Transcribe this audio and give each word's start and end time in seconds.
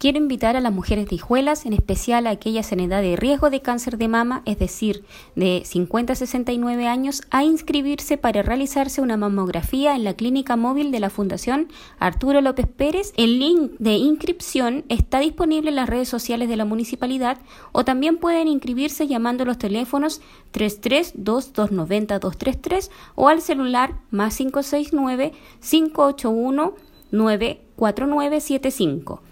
Quiero 0.00 0.16
invitar 0.16 0.56
a 0.56 0.62
las 0.62 0.72
mujeres 0.72 1.10
de 1.10 1.16
Hijuelas, 1.16 1.66
en 1.66 1.74
especial 1.74 2.26
a 2.26 2.30
aquellas 2.30 2.72
en 2.72 2.80
edad 2.80 3.02
de 3.02 3.16
riesgo 3.16 3.50
de 3.50 3.60
cáncer 3.60 3.98
de 3.98 4.08
mama, 4.08 4.40
es 4.46 4.58
decir, 4.58 5.04
de 5.36 5.60
50 5.66 6.14
a 6.14 6.16
69 6.16 6.88
años, 6.88 7.20
a 7.28 7.44
inscribirse 7.44 8.16
para 8.16 8.40
realizarse 8.40 9.02
una 9.02 9.18
mamografía 9.18 9.94
en 9.94 10.04
la 10.04 10.14
clínica 10.14 10.56
móvil 10.56 10.90
de 10.90 11.00
la 11.00 11.10
Fundación 11.10 11.68
Arturo 11.98 12.40
López 12.40 12.66
Pérez. 12.66 13.12
El 13.18 13.40
link 13.40 13.72
de 13.78 13.92
inscripción 13.92 14.86
está 14.88 15.20
disponible 15.20 15.68
en 15.68 15.76
las 15.76 15.90
redes 15.90 16.08
sociales 16.08 16.48
de 16.48 16.56
la 16.56 16.64
municipalidad 16.64 17.36
o 17.72 17.84
también 17.84 18.16
pueden 18.16 18.48
inscribirse 18.48 19.06
llamando 19.06 19.42
a 19.42 19.46
los 19.46 19.58
teléfonos 19.58 20.22
33-2290-233 20.54 22.88
o 23.16 23.28
al 23.28 23.42
celular 23.42 23.96
más 24.10 24.34
569 24.34 25.32
581 25.60 26.74
94975. 27.10 29.29